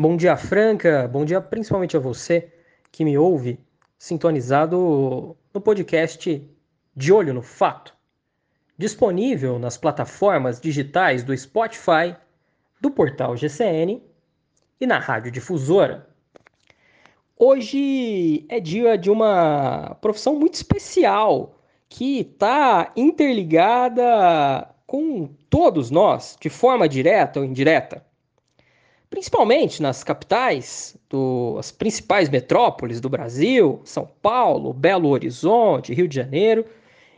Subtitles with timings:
[0.00, 1.08] Bom dia, Franca.
[1.08, 2.52] Bom dia principalmente a você
[2.92, 3.58] que me ouve
[3.98, 6.48] sintonizado no podcast
[6.94, 7.96] De Olho no Fato,
[8.78, 12.14] disponível nas plataformas digitais do Spotify,
[12.80, 14.00] do portal GCN
[14.80, 16.08] e na Rádio Difusora.
[17.36, 21.58] Hoje é dia de uma profissão muito especial
[21.88, 28.06] que está interligada com todos nós, de forma direta ou indireta.
[29.10, 36.16] Principalmente nas capitais, do, as principais metrópoles do Brasil, São Paulo, Belo Horizonte, Rio de
[36.16, 36.64] Janeiro,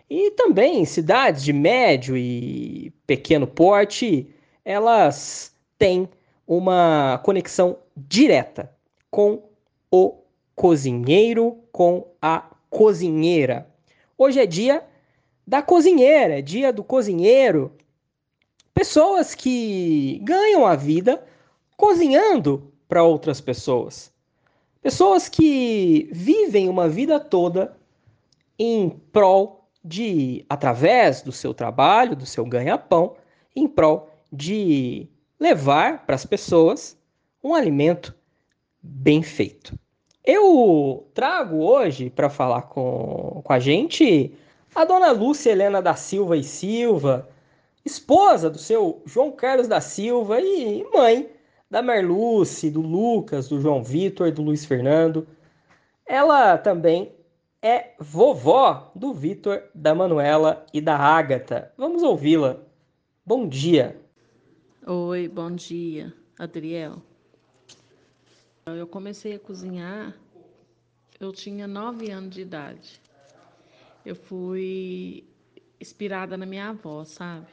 [0.08, 4.28] e também cidades de médio e pequeno porte,
[4.64, 6.08] elas têm
[6.46, 8.72] uma conexão direta
[9.10, 9.42] com
[9.90, 10.18] o
[10.54, 13.68] cozinheiro, com a cozinheira.
[14.16, 14.84] Hoje é dia
[15.46, 17.72] da cozinheira, é dia do cozinheiro.
[18.72, 21.24] Pessoas que ganham a vida
[21.80, 24.12] cozinhando para outras pessoas.
[24.82, 27.74] Pessoas que vivem uma vida toda
[28.58, 33.16] em prol de, através do seu trabalho, do seu ganha-pão,
[33.56, 36.98] em prol de levar para as pessoas
[37.42, 38.14] um alimento
[38.82, 39.74] bem feito.
[40.22, 44.34] Eu trago hoje para falar com, com a gente
[44.74, 47.26] a dona Lúcia Helena da Silva e Silva,
[47.86, 51.39] esposa do seu João Carlos da Silva e mãe
[51.70, 55.26] da Merluce, do Lucas, do João Vitor, do Luiz Fernando.
[56.04, 57.14] Ela também
[57.62, 61.72] é vovó do Vitor, da Manuela e da Ágata.
[61.78, 62.60] Vamos ouvi-la.
[63.24, 64.00] Bom dia.
[64.84, 67.00] Oi, bom dia, Adriel.
[68.66, 70.16] Eu comecei a cozinhar,
[71.18, 73.00] eu tinha nove anos de idade.
[74.04, 75.24] Eu fui
[75.80, 77.46] inspirada na minha avó, sabe?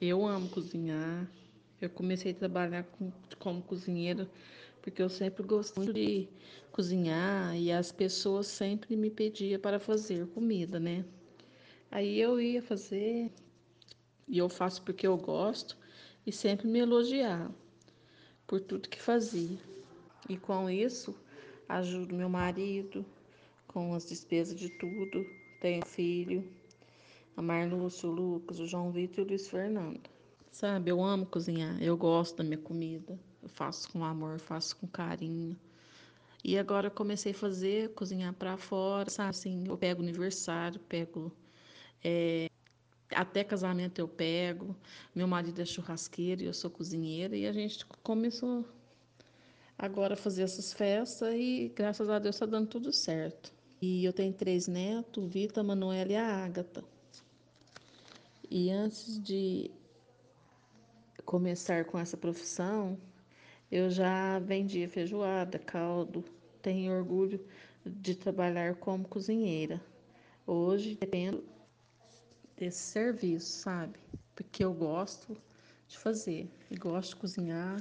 [0.00, 1.26] Eu amo cozinhar.
[1.80, 4.28] Eu comecei a trabalhar com, como cozinheira
[4.82, 6.28] porque eu sempre gostei de
[6.72, 11.04] cozinhar e as pessoas sempre me pediam para fazer comida, né?
[11.90, 13.30] Aí eu ia fazer
[14.28, 15.76] e eu faço porque eu gosto
[16.26, 17.50] e sempre me elogiar
[18.46, 19.58] por tudo que fazia.
[20.28, 21.14] E com isso,
[21.68, 23.04] ajudo meu marido
[23.66, 25.26] com as despesas de tudo.
[25.60, 26.48] Tenho filho,
[27.36, 30.08] a Marlúcia, o Lucas, o João Vitor e o Luiz Fernando.
[30.50, 33.18] Sabe, eu amo cozinhar, eu gosto da minha comida.
[33.42, 35.56] Eu faço com amor, faço com carinho.
[36.42, 39.30] E agora eu comecei a fazer, cozinhar para fora, sabe?
[39.30, 41.32] Assim, eu pego aniversário, pego
[42.02, 42.50] é,
[43.14, 44.76] até casamento eu pego.
[45.14, 47.36] Meu marido é churrasqueiro e eu sou cozinheira.
[47.36, 48.64] E a gente começou
[49.78, 53.52] agora a fazer essas festas e graças a Deus está dando tudo certo.
[53.80, 56.84] E eu tenho três netos, Vita, Manuela e a Ágata.
[58.50, 59.70] E antes de
[61.30, 62.98] começar com essa profissão,
[63.70, 66.24] eu já vendia feijoada, caldo.
[66.60, 67.46] Tenho orgulho
[67.86, 69.80] de trabalhar como cozinheira.
[70.44, 71.44] Hoje dependo
[72.56, 73.96] desse serviço, sabe?
[74.34, 75.36] Porque eu gosto
[75.86, 77.80] de fazer, e gosto de cozinhar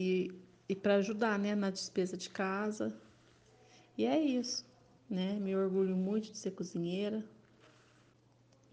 [0.00, 0.32] e,
[0.68, 2.92] e para ajudar, né, na despesa de casa.
[3.96, 4.66] E é isso,
[5.08, 5.34] né?
[5.34, 7.24] Me orgulho muito de ser cozinheira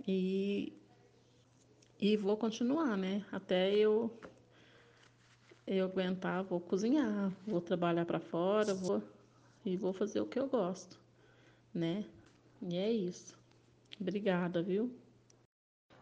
[0.08, 0.74] e,
[2.00, 3.26] e vou continuar, né?
[3.32, 4.12] Até eu
[5.68, 9.04] eu aguentar, vou cozinhar, vou trabalhar para fora, vou
[9.64, 11.00] e vou fazer o que eu gosto,
[11.74, 12.06] né?
[12.62, 13.38] E é isso.
[14.00, 14.92] Obrigada, viu?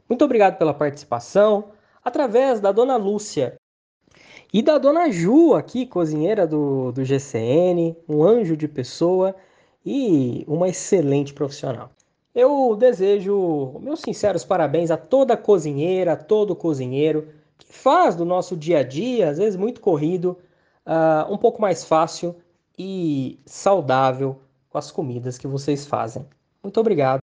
[0.08, 3.58] Muito obrigado pela participação através da dona Lúcia
[4.54, 9.36] e da dona Ju, aqui, cozinheira do, do GCN, um anjo de pessoa
[9.86, 11.92] e uma excelente profissional.
[12.38, 18.56] Eu desejo meus sinceros parabéns a toda cozinheira, a todo cozinheiro que faz do nosso
[18.56, 20.38] dia a dia, às vezes muito corrido,
[20.86, 22.36] uh, um pouco mais fácil
[22.78, 24.40] e saudável
[24.70, 26.28] com as comidas que vocês fazem.
[26.62, 27.16] Muito obrigado.